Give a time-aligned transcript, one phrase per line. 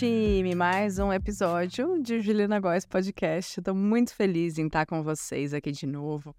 [0.00, 0.54] time!
[0.54, 3.60] Mais um episódio de Juliana Góes Podcast.
[3.60, 6.34] Estou muito feliz em estar com vocês aqui de novo.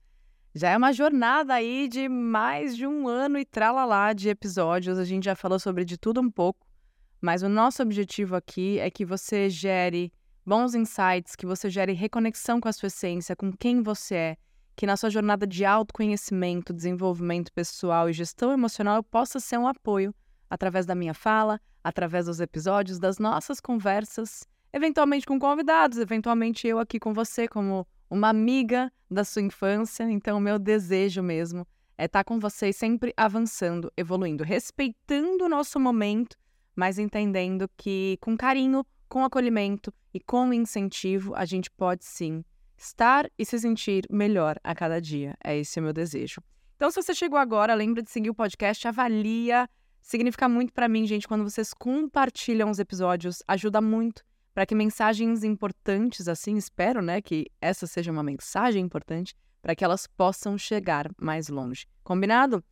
[0.56, 4.98] Já é uma jornada aí de mais de um ano e tralalá de episódios.
[4.98, 6.66] A gente já falou sobre de tudo um pouco,
[7.22, 10.12] mas o nosso objetivo aqui é que você gere
[10.44, 14.38] bons insights, que você gere reconexão com a sua essência, com quem você é,
[14.76, 19.68] que na sua jornada de autoconhecimento, desenvolvimento pessoal e gestão emocional eu possa ser um
[19.68, 20.16] apoio
[20.52, 26.78] através da minha fala, através dos episódios, das nossas conversas, eventualmente com convidados, eventualmente eu
[26.78, 30.04] aqui com você como uma amiga da sua infância.
[30.04, 31.66] Então, o meu desejo mesmo
[31.98, 36.36] é estar com vocês sempre avançando, evoluindo, respeitando o nosso momento,
[36.76, 42.44] mas entendendo que com carinho, com acolhimento e com incentivo, a gente pode sim
[42.78, 45.34] estar e se sentir melhor a cada dia.
[45.42, 46.42] É esse o meu desejo.
[46.76, 49.70] Então, se você chegou agora, lembra de seguir o podcast, avalia
[50.02, 55.44] Significa muito para mim, gente, quando vocês compartilham os episódios, ajuda muito para que mensagens
[55.44, 61.10] importantes assim, espero, né, que essa seja uma mensagem importante para que elas possam chegar
[61.20, 61.86] mais longe.
[62.04, 62.64] Combinado?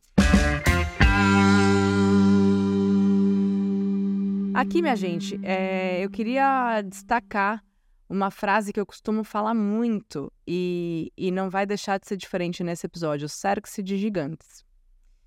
[4.52, 7.64] Aqui, minha gente, é, eu queria destacar
[8.08, 12.64] uma frase que eu costumo falar muito e, e não vai deixar de ser diferente
[12.64, 14.60] nesse episódio: cerque-se de gigantes.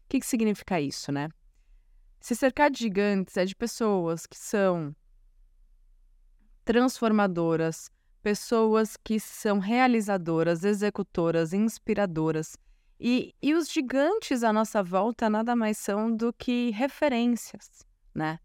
[0.06, 1.30] O que, que significa isso, né?
[2.24, 4.96] Se cercar de gigantes é de pessoas que são
[6.64, 12.56] transformadoras, pessoas que são realizadoras, executoras, inspiradoras.
[12.98, 17.86] E, e os gigantes à nossa volta nada mais são do que referências,
[18.16, 18.40] né?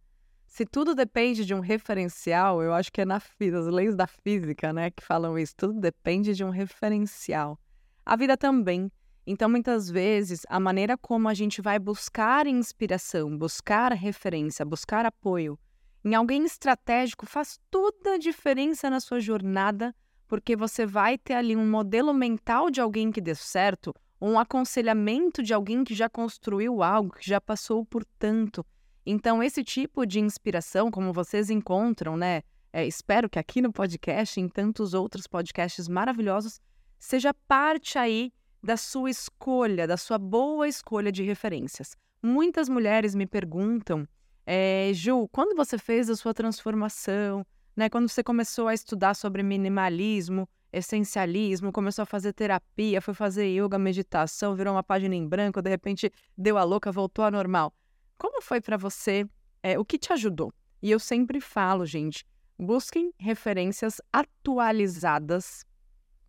[0.48, 4.72] Se tudo depende de um referencial, eu acho que é na as leis da física,
[4.72, 5.54] né, que falam isso.
[5.56, 7.56] Tudo depende de um referencial.
[8.04, 8.90] A vida também.
[9.30, 15.58] Então, muitas vezes, a maneira como a gente vai buscar inspiração, buscar referência, buscar apoio
[16.02, 19.94] em alguém estratégico faz toda a diferença na sua jornada,
[20.26, 25.42] porque você vai ter ali um modelo mental de alguém que deu certo, um aconselhamento
[25.42, 28.64] de alguém que já construiu algo, que já passou por tanto.
[29.04, 32.40] Então, esse tipo de inspiração, como vocês encontram, né?
[32.72, 36.62] É, espero que aqui no podcast em tantos outros podcasts maravilhosos,
[36.98, 38.32] seja parte aí
[38.62, 41.96] da sua escolha, da sua boa escolha de referências.
[42.22, 44.06] Muitas mulheres me perguntam,
[44.44, 49.42] é, Ju, quando você fez a sua transformação, né, quando você começou a estudar sobre
[49.42, 55.62] minimalismo, essencialismo, começou a fazer terapia, foi fazer yoga, meditação, virou uma página em branco,
[55.62, 57.72] de repente deu a louca, voltou ao normal.
[58.18, 59.26] Como foi para você?
[59.62, 60.52] É, o que te ajudou?
[60.82, 62.24] E eu sempre falo, gente,
[62.58, 65.64] busquem referências atualizadas.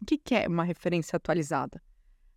[0.01, 1.81] O que, que é uma referência atualizada?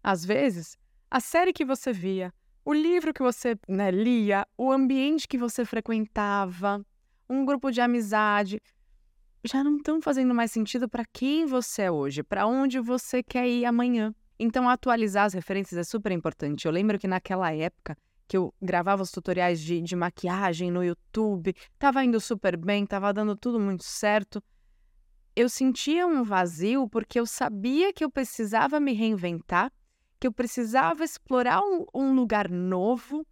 [0.03, 0.77] Às vezes,
[1.11, 2.33] a série que você via,
[2.65, 6.85] o livro que você né, lia, o ambiente que você frequentava,
[7.29, 8.61] um grupo de amizade,
[9.45, 13.49] já não estão fazendo mais sentido para quem você é hoje, para onde você quer
[13.49, 14.15] ir amanhã.
[14.39, 16.67] Então, atualizar as referências é super importante.
[16.67, 17.97] Eu lembro que naquela época
[18.27, 23.13] que eu gravava os tutoriais de, de maquiagem no YouTube, estava indo super bem, estava
[23.13, 24.43] dando tudo muito certo.
[25.37, 29.71] Eu sentia um vazio porque eu sabia que eu precisava me reinventar
[30.23, 33.27] que eu precisava explorar um, um lugar novo.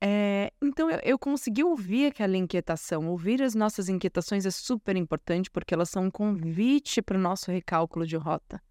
[0.00, 3.08] É, então eu, eu, consegui ouvir aquela inquietação.
[3.08, 7.50] Ouvir as nossas inquietações é super importante porque elas são um convite para o nosso
[7.50, 8.62] recálculo de rota.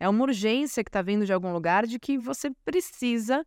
[0.00, 3.46] É uma urgência que está vindo de algum lugar de que você precisa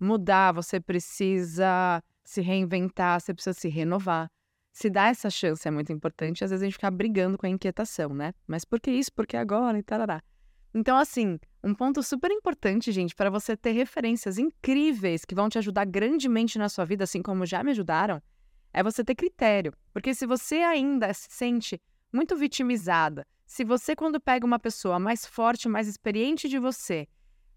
[0.00, 4.28] mudar, você precisa se reinventar, você precisa se renovar.
[4.72, 7.48] Se dar essa chance é muito importante, às vezes a gente fica brigando com a
[7.48, 8.34] inquietação, né?
[8.44, 9.12] Mas por que isso?
[9.12, 9.78] Por que agora?
[9.78, 10.20] E tarará.
[10.74, 15.58] Então, assim, um ponto super importante, gente, para você ter referências incríveis que vão te
[15.58, 18.22] ajudar grandemente na sua vida, assim como já me ajudaram,
[18.72, 19.72] é você ter critério.
[19.92, 21.80] Porque se você ainda se sente
[22.12, 27.08] muito vitimizada, se você, quando pega uma pessoa mais forte, mais experiente de você,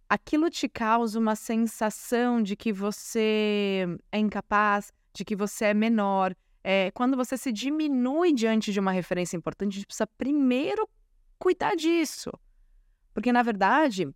[0.09, 6.33] aquilo te causa uma sensação de que você é incapaz, de que você é menor.
[6.63, 10.87] É, quando você se diminui diante de uma referência importante, a gente precisa primeiro
[11.37, 12.31] cuidar disso.
[13.13, 14.07] Porque, na verdade,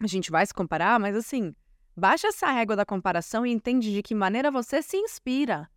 [0.00, 1.54] a gente vai se comparar, mas assim,
[1.96, 5.68] baixa essa régua da comparação e entende de que maneira você se inspira.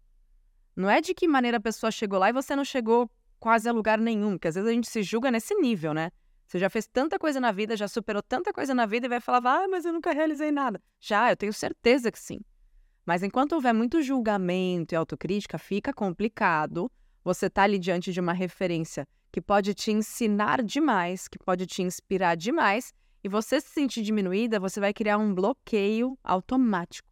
[0.76, 3.72] Não é de que maneira a pessoa chegou lá e você não chegou quase a
[3.72, 6.12] lugar nenhum, porque às vezes a gente se julga nesse nível, né?
[6.48, 9.20] Você já fez tanta coisa na vida, já superou tanta coisa na vida e vai
[9.20, 10.82] falar, ah, mas eu nunca realizei nada.
[11.00, 12.40] Já, eu tenho certeza que sim.
[13.06, 16.92] Mas enquanto houver muito julgamento e autocrítica, fica complicado
[17.24, 19.08] você estar tá ali diante de uma referência
[19.38, 22.92] que pode te ensinar demais, que pode te inspirar demais,
[23.24, 27.08] e você se sentir diminuída, você vai criar um bloqueio automático.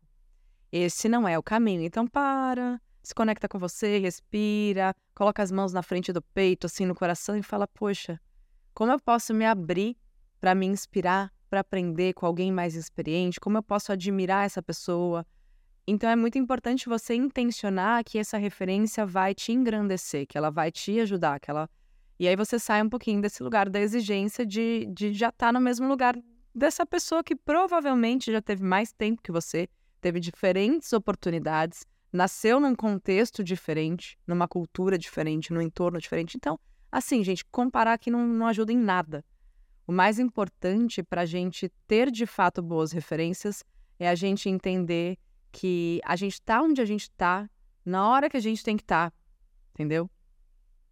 [0.72, 1.84] Esse não é o caminho.
[1.84, 6.84] Então, para, se conecta com você, respira, coloca as mãos na frente do peito, assim,
[6.84, 8.20] no coração e fala: Poxa,
[8.74, 9.96] como eu posso me abrir
[10.42, 13.40] para me inspirar, para aprender com alguém mais experiente?
[13.40, 15.24] Como eu posso admirar essa pessoa?
[15.86, 20.72] Então é muito importante você intencionar que essa referência vai te engrandecer, que ela vai
[20.72, 21.70] te ajudar, que ela
[22.20, 25.54] e aí você sai um pouquinho desse lugar da exigência de, de já estar tá
[25.54, 26.16] no mesmo lugar
[26.54, 29.68] dessa pessoa que provavelmente já teve mais tempo que você,
[30.00, 36.38] teve diferentes oportunidades, nasceu num contexto diferente, numa cultura diferente, num entorno diferente.
[36.38, 36.58] Então,
[36.90, 39.24] assim, gente, comparar aqui não, não ajuda em nada.
[39.86, 43.64] O mais importante para a gente ter de fato boas referências
[44.00, 45.18] é a gente entender
[45.52, 47.50] que a gente está onde a gente está
[47.86, 49.18] na hora que a gente tem que estar, tá,
[49.74, 50.10] entendeu?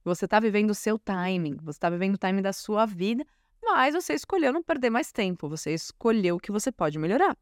[0.03, 3.25] Você está vivendo o seu timing, você está vivendo o timing da sua vida,
[3.61, 7.37] mas você escolheu não perder mais tempo, você escolheu o que você pode melhorar.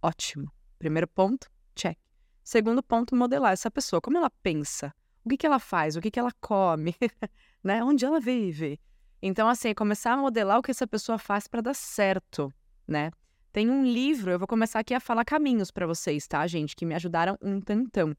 [0.00, 0.52] Ótimo.
[0.78, 1.98] Primeiro ponto, check.
[2.44, 4.94] Segundo ponto, modelar essa pessoa, como ela pensa,
[5.24, 6.94] o que, que ela faz, o que, que ela come,
[7.62, 7.82] né?
[7.84, 8.80] onde ela vive.
[9.20, 12.52] Então, assim, começar a modelar o que essa pessoa faz para dar certo,
[12.88, 13.10] né?
[13.52, 16.86] Tem um livro, eu vou começar aqui a falar caminhos para vocês, tá, gente, que
[16.86, 18.16] me ajudaram um tantão.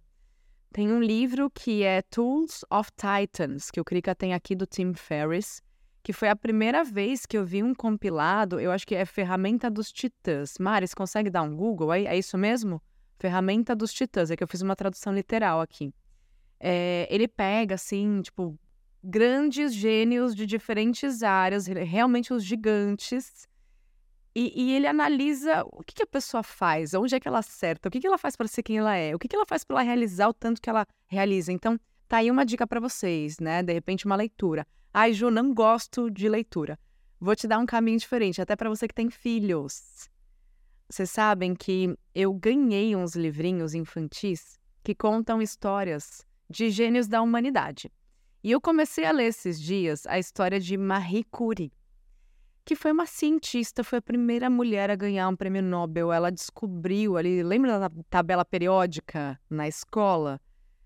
[0.74, 4.94] Tem um livro que é Tools of Titans, que o Krika tem aqui do Tim
[4.94, 5.62] Ferriss,
[6.02, 9.70] que foi a primeira vez que eu vi um compilado, eu acho que é Ferramenta
[9.70, 10.58] dos Titãs.
[10.58, 12.08] Maris, consegue dar um Google aí?
[12.08, 12.82] É isso mesmo?
[13.20, 15.94] Ferramenta dos Titãs, é que eu fiz uma tradução literal aqui.
[16.58, 18.58] É, ele pega, assim, tipo,
[19.04, 23.46] grandes gênios de diferentes áreas, realmente os gigantes,
[24.34, 27.90] e, e, ele analisa o que, que, a pessoa faz, onde é que ela acerta,
[27.90, 29.64] o que, que ela faz para ser quem ela é, o que, que ela faz
[29.64, 31.52] para ela realizar o tanto que ela realiza.
[31.52, 33.62] Então, tá aí uma dica para vocês, né?
[33.62, 34.66] De repente, uma leitura.
[34.94, 36.80] Ai, Ju, não gosto de leitura.
[37.20, 40.10] Vou te dar um caminho diferente, até para você que tem filhos.
[40.90, 47.92] Vocês sabem que eu ganhei uns livrinhos infantis que contam histórias de gênios da humanidade.
[48.44, 51.72] E eu comecei a ler esses dias a história de Marie Curie
[52.72, 56.10] que foi uma cientista, foi a primeira mulher a ganhar um prêmio Nobel.
[56.10, 60.40] Ela descobriu ali, lembra da tabela periódica na escola?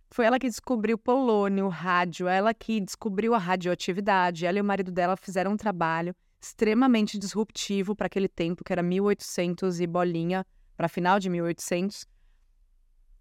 [0.09, 4.47] Foi ela que descobriu polônio, o rádio, ela que descobriu a radioatividade.
[4.47, 8.81] Ela e o marido dela fizeram um trabalho extremamente disruptivo para aquele tempo, que era
[8.81, 10.43] 1800 e bolinha,
[10.75, 12.07] para final de 1800.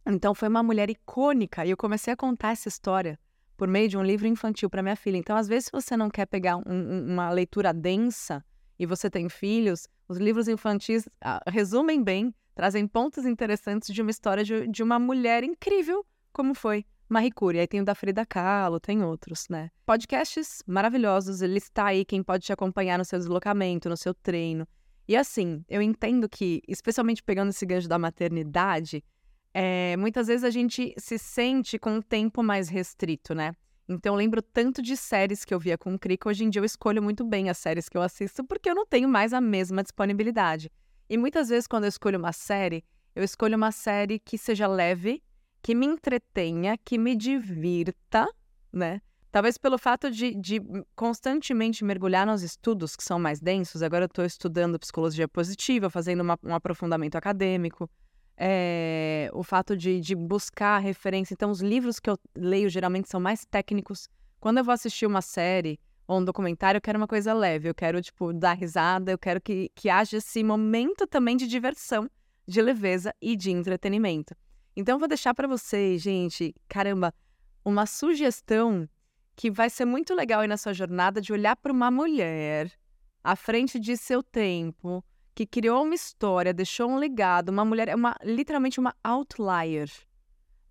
[0.06, 3.20] Então foi uma mulher icônica e eu comecei a contar essa história
[3.58, 5.18] por meio de um livro infantil para minha filha.
[5.18, 8.42] Então, às vezes, se você não quer pegar um, uma leitura densa
[8.78, 14.10] e você tem filhos, os livros infantis ah, resumem bem, trazem pontos interessantes de uma
[14.10, 17.60] história de, de uma mulher incrível, como foi Marie Curie.
[17.60, 19.70] Aí tem o da Frida Kahlo, tem outros, né?
[19.86, 24.66] Podcasts maravilhosos, ele está aí, quem pode te acompanhar no seu deslocamento, no seu treino.
[25.06, 29.04] E assim, eu entendo que, especialmente pegando esse gancho da maternidade,
[29.52, 33.52] é, muitas vezes a gente se sente com um tempo mais restrito, né?
[33.88, 36.60] Então eu lembro tanto de séries que eu via com o Crick, hoje em dia
[36.60, 39.40] eu escolho muito bem as séries que eu assisto porque eu não tenho mais a
[39.40, 40.70] mesma disponibilidade.
[41.08, 42.82] E muitas vezes quando eu escolho uma série,
[43.14, 45.22] eu escolho uma série que seja leve,
[45.62, 48.26] que me entretenha, que me divirta,
[48.72, 49.00] né?
[49.30, 50.62] Talvez pelo fato de, de
[50.94, 56.20] constantemente mergulhar nos estudos que são mais densos, agora eu estou estudando psicologia positiva, fazendo
[56.20, 57.90] uma, um aprofundamento acadêmico
[58.36, 61.34] é, o fato de, de buscar referência.
[61.34, 64.08] Então, os livros que eu leio geralmente são mais técnicos.
[64.40, 67.74] Quando eu vou assistir uma série ou um documentário, eu quero uma coisa leve, eu
[67.74, 72.10] quero, tipo, dar risada, eu quero que, que haja esse momento também de diversão,
[72.46, 74.34] de leveza e de entretenimento.
[74.76, 77.14] Então, vou deixar para vocês, gente, caramba,
[77.64, 78.88] uma sugestão
[79.36, 82.70] que vai ser muito legal aí na sua jornada de olhar para uma mulher
[83.22, 85.02] à frente de seu tempo,
[85.34, 89.90] que criou uma história, deixou um legado, uma mulher, é uma literalmente uma outlier.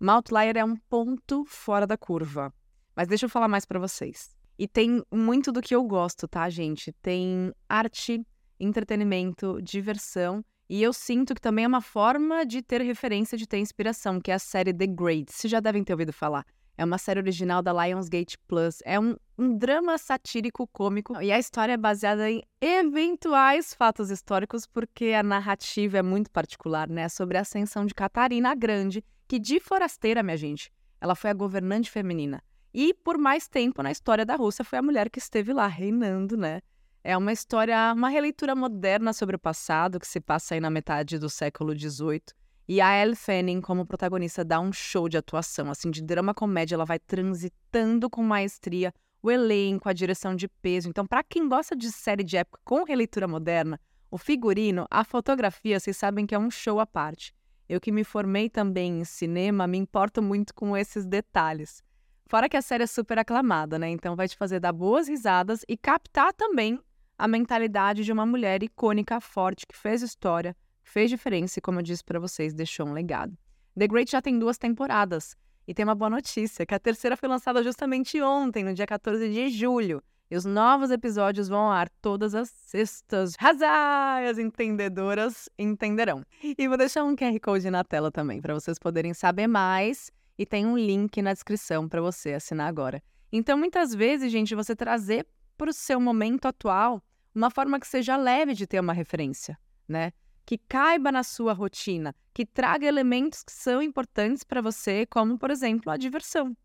[0.00, 2.52] Uma outlier é um ponto fora da curva.
[2.96, 4.34] Mas deixa eu falar mais para vocês.
[4.58, 6.92] E tem muito do que eu gosto, tá, gente?
[7.02, 8.24] Tem arte,
[8.58, 10.44] entretenimento, diversão.
[10.68, 14.30] E eu sinto que também é uma forma de ter referência, de ter inspiração, que
[14.30, 15.32] é a série The Great.
[15.32, 16.46] Vocês já devem ter ouvido falar.
[16.76, 18.80] É uma série original da Lionsgate Plus.
[18.84, 24.66] É um, um drama satírico cômico e a história é baseada em eventuais fatos históricos,
[24.66, 27.08] porque a narrativa é muito particular, né?
[27.08, 31.34] Sobre a ascensão de Catarina a Grande, que de forasteira, minha gente, ela foi a
[31.34, 32.42] governante feminina.
[32.72, 36.36] E por mais tempo na história da Rússia foi a mulher que esteve lá reinando,
[36.36, 36.60] né?
[37.04, 41.18] É uma história, uma releitura moderna sobre o passado que se passa aí na metade
[41.18, 42.22] do século XVIII
[42.66, 46.74] e a Elle Fanning, como protagonista, dá um show de atuação, assim, de drama comédia.
[46.74, 48.92] Ela vai transitando com maestria
[49.22, 50.88] o elenco, a direção de peso.
[50.88, 53.80] Então, para quem gosta de série de época com releitura moderna,
[54.10, 57.34] o figurino, a fotografia, vocês sabem que é um show à parte.
[57.68, 61.82] Eu que me formei também em cinema, me importo muito com esses detalhes.
[62.26, 63.88] Fora que a série é super aclamada, né?
[63.90, 66.78] Então vai te fazer dar boas risadas e captar também
[67.18, 71.82] a mentalidade de uma mulher icônica, forte, que fez história, fez diferença e, como eu
[71.82, 73.36] disse para vocês, deixou um legado.
[73.76, 75.36] The Great já tem duas temporadas.
[75.66, 79.28] E tem uma boa notícia, que a terceira foi lançada justamente ontem, no dia 14
[79.30, 80.02] de julho.
[80.30, 83.34] E os novos episódios vão ao ar todas as sextas.
[83.38, 84.28] Razai!
[84.28, 86.24] As entendedoras entenderão.
[86.42, 90.10] E vou deixar um QR Code na tela também, para vocês poderem saber mais.
[90.38, 93.02] E tem um link na descrição para você assinar agora.
[93.32, 95.26] Então, muitas vezes, gente, você trazer
[95.56, 97.02] para o seu momento atual
[97.34, 100.12] uma forma que seja leve de ter uma referência, né?
[100.46, 105.50] Que caiba na sua rotina, que traga elementos que são importantes para você, como, por
[105.50, 106.56] exemplo, a diversão,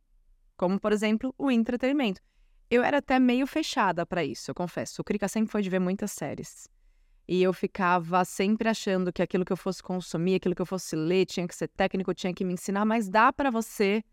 [0.57, 2.21] como, por exemplo, o entretenimento.
[2.69, 5.01] Eu era até meio fechada para isso, eu confesso.
[5.01, 6.67] O Krika sempre foi de ver muitas séries.
[7.27, 10.95] E eu ficava sempre achando que aquilo que eu fosse consumir, aquilo que eu fosse
[10.95, 14.03] ler, tinha que ser técnico, tinha que me ensinar, mas dá para você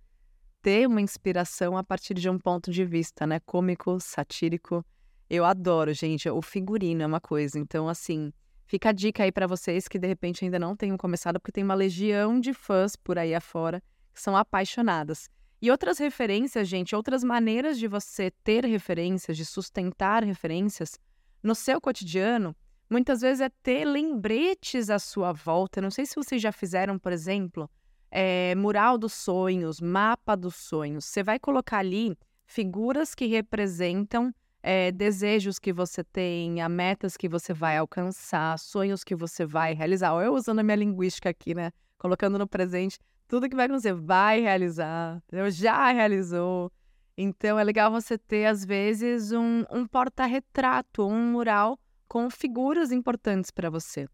[0.63, 4.85] ter uma inspiração a partir de um ponto de vista, né, cômico, satírico.
[5.31, 7.59] Eu adoro, gente, o figurino é uma coisa.
[7.59, 8.33] Então, assim,
[8.67, 11.65] fica a dica aí para vocês que de repente ainda não tenham começado, porque tem
[11.65, 13.83] uma legião de fãs por aí afora
[14.13, 15.29] que são apaixonadas.
[15.61, 20.99] E outras referências, gente, outras maneiras de você ter referências, de sustentar referências
[21.43, 22.55] no seu cotidiano,
[22.91, 25.81] muitas vezes é ter lembretes à sua volta.
[25.81, 27.71] Não sei se vocês já fizeram, por exemplo,
[28.11, 31.05] é, mural dos sonhos, mapa dos sonhos.
[31.05, 34.33] Você vai colocar ali figuras que representam
[34.69, 40.13] é, desejos que você tenha, metas que você vai alcançar, sonhos que você vai realizar.
[40.13, 41.71] Ou eu usando a minha linguística aqui, né?
[41.97, 45.49] Colocando no presente tudo que vai acontecer, vai realizar, entendeu?
[45.53, 46.73] já realizou.
[47.17, 53.53] Então é legal você ter, às vezes, um, um porta-retrato, um mural com figuras importantes
[53.53, 54.09] para você.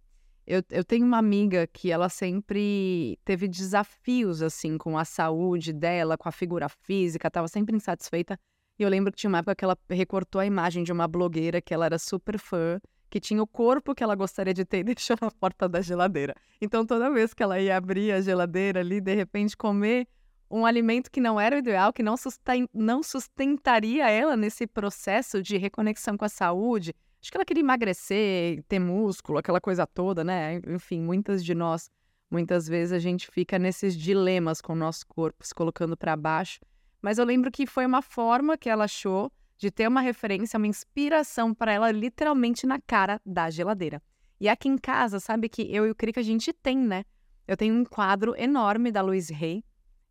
[0.47, 6.19] Eu, eu tenho uma amiga que ela sempre teve desafios assim com a saúde dela,
[6.19, 8.39] com a figura física, estava sempre insatisfeita.
[8.83, 11.63] E eu lembro que tinha uma época que ela recortou a imagem de uma blogueira
[11.63, 14.83] que ela era super fã que tinha o corpo que ela gostaria de ter e
[14.95, 16.35] deixou na porta da geladeira.
[16.61, 20.09] Então, toda vez que ela ia abrir a geladeira ali, de repente comer
[20.51, 25.41] um alimento que não era o ideal, que não, susten não sustentaria ela nesse processo
[25.41, 26.93] de reconexão com a saúde.
[27.23, 30.61] Acho que ela queria emagrecer, ter músculo, aquela coisa toda, né?
[30.67, 31.89] Enfim, muitas de nós,
[32.29, 36.59] muitas vezes a gente fica nesses dilemas com o nosso corpo, se colocando para baixo.
[37.03, 40.67] Mas eu lembro que foi uma forma que ela achou de ter uma referência, uma
[40.67, 44.01] inspiração para ela literalmente na cara da geladeira.
[44.41, 47.05] E aqui em casa, sabe que eu e o Crica a gente tem, né?
[47.47, 49.65] Eu tenho um quadro enorme da Luiz Rey,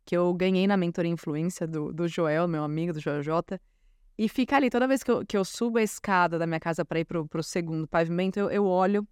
[0.04, 3.60] que eu ganhei na mentoria influência do, do Joel, meu amigo, do Joel J.
[4.18, 6.84] E fica ali, toda vez que eu, que eu subo a escada da minha casa
[6.84, 9.06] para ir pro, pro segundo pavimento, eu, eu olho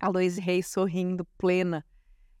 [0.00, 1.84] a Luiz Rey sorrindo, plena.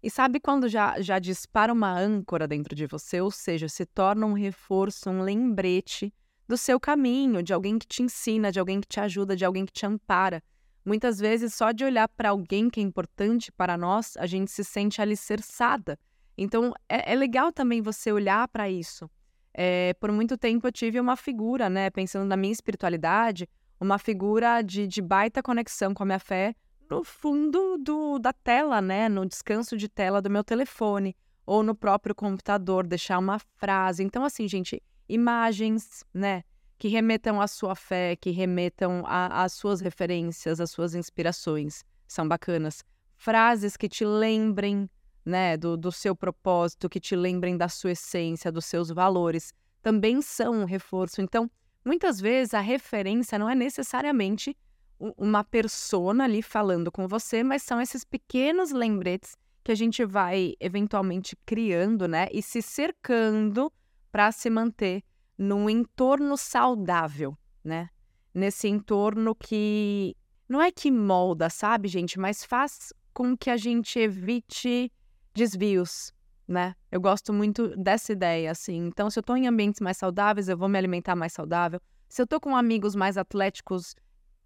[0.04, 3.22] E sabe quando já, já dispara uma âncora dentro de você?
[3.22, 6.12] Ou seja, se torna um reforço, um lembrete
[6.46, 9.64] do seu caminho, de alguém que te ensina, de alguém que te ajuda, de alguém
[9.64, 10.42] que te ampara.
[10.84, 14.62] Muitas vezes, só de olhar para alguém que é importante para nós, a gente se
[14.62, 15.98] sente alicerçada.
[16.36, 19.10] Então, é, é legal também você olhar para isso.
[19.54, 23.48] É, por muito tempo eu tive uma figura, né, pensando na minha espiritualidade,
[23.80, 26.54] uma figura de, de baita conexão com a minha fé
[26.90, 31.74] no fundo do, da tela, né, no descanso de tela do meu telefone ou no
[31.74, 34.02] próprio computador, deixar uma frase.
[34.02, 36.42] Então, assim, gente, imagens, né?
[36.78, 41.84] Que remetam à sua fé, que remetam às suas referências, às suas inspirações.
[42.06, 42.82] São bacanas.
[43.16, 44.90] Frases que te lembrem,
[45.24, 50.20] né, do, do seu propósito, que te lembrem da sua essência, dos seus valores, também
[50.20, 51.20] são um reforço.
[51.20, 51.50] Então,
[51.84, 54.56] muitas vezes a referência não é necessariamente
[54.98, 60.54] uma persona ali falando com você, mas são esses pequenos lembretes que a gente vai
[60.60, 63.72] eventualmente criando, né, e se cercando
[64.12, 65.02] para se manter
[65.36, 67.88] num entorno saudável, né?
[68.32, 70.16] Nesse entorno que
[70.48, 74.92] não é que molda, sabe, gente, mas faz com que a gente evite
[75.34, 76.12] desvios,
[76.46, 76.74] né?
[76.92, 78.86] Eu gosto muito dessa ideia, assim.
[78.86, 81.80] Então, se eu estou em ambientes mais saudáveis, eu vou me alimentar mais saudável.
[82.08, 83.96] Se eu estou com amigos mais atléticos,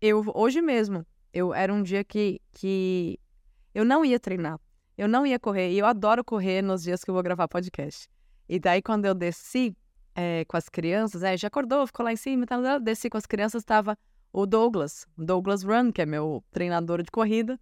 [0.00, 3.18] eu hoje mesmo, eu era um dia que, que
[3.74, 4.58] eu não ia treinar,
[4.96, 5.70] eu não ia correr.
[5.72, 8.08] E eu adoro correr nos dias que eu vou gravar podcast.
[8.48, 9.76] E daí, quando eu desci
[10.14, 13.26] é, com as crianças, é, já acordou, ficou lá em cima, tá, desci com as
[13.26, 13.96] crianças, estava
[14.32, 17.58] o Douglas, Douglas Run, que é meu treinador de corrida,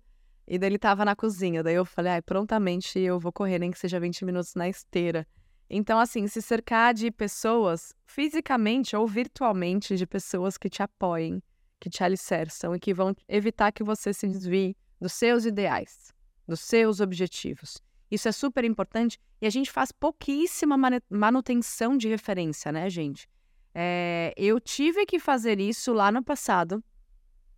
[0.46, 1.62] e daí ele estava na cozinha.
[1.62, 5.26] Daí eu falei, ah, prontamente eu vou correr, nem que seja 20 minutos na esteira.
[5.68, 11.42] Então, assim, se cercar de pessoas, fisicamente ou virtualmente, de pessoas que te apoiem,
[11.80, 16.12] que te alicerçam e que vão evitar que você se desvie dos seus ideais,
[16.46, 17.82] dos seus objetivos.
[18.10, 20.76] Isso é super importante e a gente faz pouquíssima
[21.10, 23.28] manutenção de referência, né, gente?
[23.74, 26.82] É, eu tive que fazer isso lá no passado,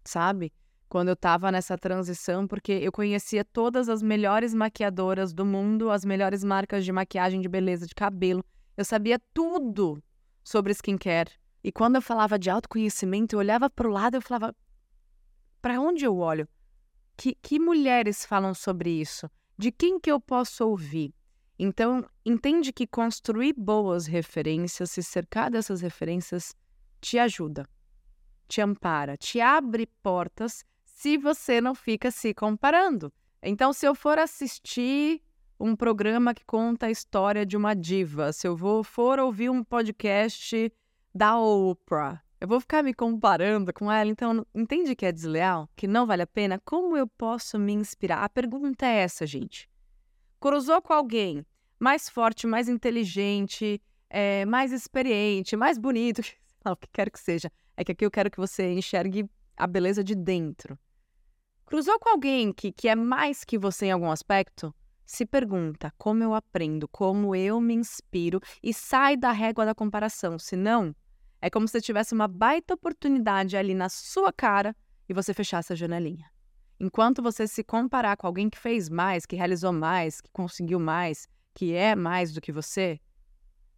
[0.04, 0.52] sabe?
[0.88, 6.04] Quando eu tava nessa transição, porque eu conhecia todas as melhores maquiadoras do mundo, as
[6.04, 8.42] melhores marcas de maquiagem, de beleza, de cabelo.
[8.76, 10.02] Eu sabia tudo
[10.42, 11.30] sobre skincare.
[11.62, 14.54] E quando eu falava de autoconhecimento, eu olhava para o lado e eu falava:
[15.60, 16.48] para onde eu olho?
[17.16, 19.28] Que, que mulheres falam sobre isso?
[19.56, 21.12] De quem que eu posso ouvir?
[21.58, 26.54] Então, entende que construir boas referências, se cercar dessas referências,
[27.00, 27.68] te ajuda,
[28.46, 33.12] te ampara, te abre portas se você não fica se comparando.
[33.42, 35.20] Então, se eu for assistir
[35.58, 39.64] um programa que conta a história de uma diva, se eu vou, for ouvir um
[39.64, 40.72] podcast
[41.14, 45.68] da Oprah, eu vou ficar me comparando com ela, então entende que é desleal?
[45.74, 46.60] Que não vale a pena?
[46.64, 48.22] Como eu posso me inspirar?
[48.22, 49.68] A pergunta é essa, gente.
[50.38, 51.44] Cruzou com alguém
[51.80, 56.22] mais forte, mais inteligente, é, mais experiente, mais bonito,
[56.64, 57.50] o que quer que seja.
[57.76, 60.78] É que aqui eu quero que você enxergue a beleza de dentro.
[61.66, 64.72] Cruzou com alguém que, que é mais que você em algum aspecto?
[65.08, 70.38] Se pergunta como eu aprendo, como eu me inspiro e sai da régua da comparação.
[70.38, 70.94] Se não,
[71.40, 74.76] é como se tivesse uma baita oportunidade ali na sua cara
[75.08, 76.30] e você fechasse a janelinha.
[76.78, 81.26] Enquanto você se comparar com alguém que fez mais, que realizou mais, que conseguiu mais,
[81.54, 83.00] que é mais do que você,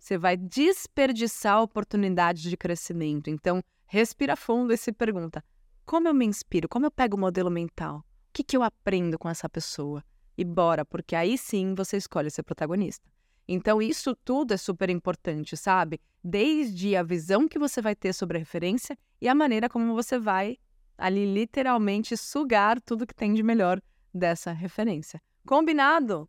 [0.01, 3.31] você vai desperdiçar a oportunidade de crescimento.
[3.31, 5.45] Então, respira fundo e se pergunta:
[5.87, 6.69] como eu me inspiro?
[6.69, 7.99] Como eu pego o modelo mental?
[7.99, 10.05] O que, que eu aprendo com essa pessoa?
[10.41, 13.07] E bora, porque aí sim você escolhe ser protagonista.
[13.47, 16.01] Então, isso tudo é super importante, sabe?
[16.25, 20.19] Desde a visão que você vai ter sobre a referência e a maneira como você
[20.19, 20.57] vai
[20.97, 23.83] ali literalmente sugar tudo que tem de melhor
[24.15, 25.21] dessa referência.
[25.47, 26.27] Combinado?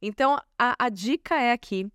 [0.00, 1.90] Então, a, a dica é aqui,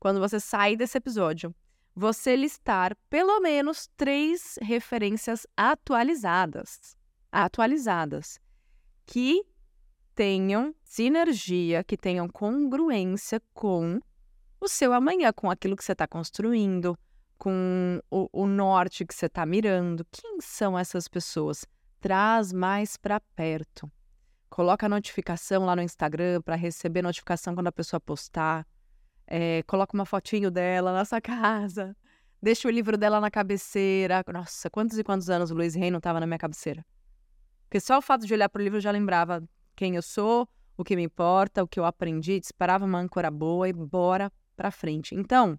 [0.00, 1.54] quando você sair desse episódio,
[1.94, 6.96] você listar pelo menos três referências atualizadas.
[7.30, 8.40] Atualizadas.
[9.04, 9.44] Que
[10.18, 14.00] tenham sinergia, que tenham congruência com
[14.60, 16.98] o seu amanhã, com aquilo que você está construindo,
[17.38, 20.04] com o, o norte que você está mirando.
[20.10, 21.64] Quem são essas pessoas?
[22.00, 23.88] Traz mais para perto.
[24.50, 28.66] Coloca a notificação lá no Instagram para receber notificação quando a pessoa postar.
[29.24, 31.96] É, coloca uma fotinho dela na sua casa.
[32.42, 34.24] Deixa o livro dela na cabeceira.
[34.32, 36.84] Nossa, quantos e quantos anos o Luiz Reino estava na minha cabeceira?
[37.68, 40.48] Porque só o fato de olhar para o livro eu já lembrava quem eu sou,
[40.76, 44.72] o que me importa, o que eu aprendi, disparava uma âncora boa e bora pra
[44.72, 45.14] frente.
[45.14, 45.56] Então,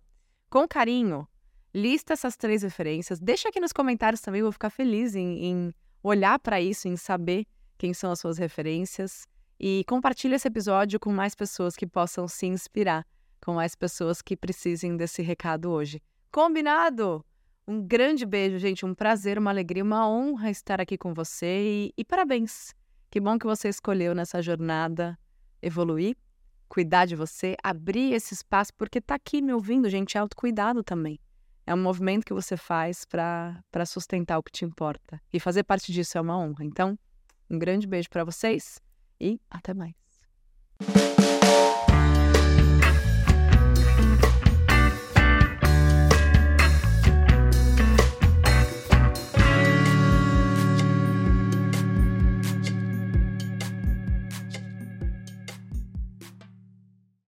[0.49, 1.25] com carinho,
[1.73, 3.17] lista essas três referências.
[3.17, 7.47] Deixa aqui nos comentários também, vou ficar feliz em, em olhar para isso, em saber
[7.77, 9.25] quem são as suas referências.
[9.57, 13.07] E compartilhe esse episódio com mais pessoas que possam se inspirar,
[13.41, 16.01] com mais pessoas que precisem desse recado hoje.
[16.29, 17.25] Combinado?
[17.65, 18.85] Um grande beijo, gente.
[18.85, 22.77] Um prazer, uma alegria, uma honra estar aqui com você e, e parabéns!
[23.09, 25.17] Que bom que você escolheu nessa jornada
[25.61, 26.15] evoluir,
[26.67, 31.19] cuidar de você, abrir esse espaço, porque tá aqui me ouvindo, gente, é autocuidado também.
[31.65, 35.21] É um movimento que você faz para sustentar o que te importa.
[35.31, 36.63] E fazer parte disso é uma honra.
[36.63, 36.97] Então,
[37.49, 38.79] um grande beijo para vocês
[39.19, 39.95] e até mais.